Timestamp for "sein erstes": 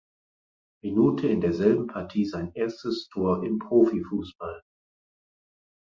2.25-3.07